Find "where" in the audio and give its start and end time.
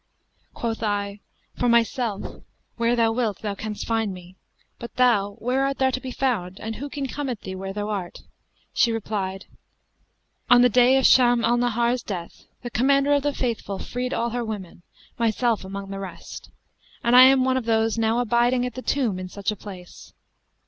2.77-2.95, 5.33-5.63, 7.53-7.71